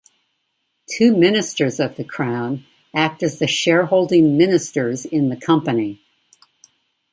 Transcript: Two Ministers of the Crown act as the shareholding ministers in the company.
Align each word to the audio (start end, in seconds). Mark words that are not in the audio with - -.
Two 0.89 1.15
Ministers 1.15 1.79
of 1.79 1.95
the 1.95 2.03
Crown 2.03 2.65
act 2.91 3.21
as 3.21 3.37
the 3.37 3.45
shareholding 3.45 4.35
ministers 4.35 5.05
in 5.05 5.29
the 5.29 5.37
company. 5.37 6.01